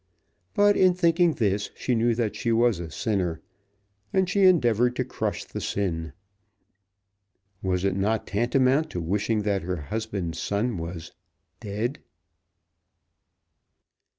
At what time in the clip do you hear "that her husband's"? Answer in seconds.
9.43-10.39